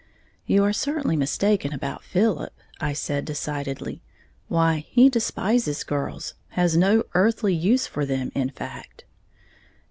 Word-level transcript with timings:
"You 0.47 0.63
are 0.63 0.73
certainly 0.73 1.15
mistaken 1.15 1.73
about 1.73 2.03
Philip," 2.03 2.53
I 2.79 2.91
said 2.91 3.23
decidedly, 3.23 4.01
"why, 4.47 4.85
he 4.89 5.09
despises 5.09 5.83
girls, 5.83 6.33
has 6.57 6.75
no 6.75 7.03
earthly 7.13 7.53
use 7.53 7.85
for 7.85 8.03
them, 8.03 8.31
in 8.33 8.49
fact." 8.49 9.05